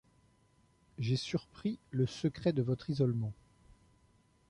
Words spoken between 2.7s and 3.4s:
isolement!